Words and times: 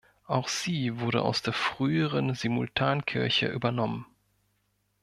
Auch 0.25 0.47
sie 0.47 0.99
wurde 0.99 1.21
aus 1.21 1.43
der 1.43 1.53
früheren 1.53 2.33
Simultankirche 2.33 3.45
übernommen. 3.47 4.07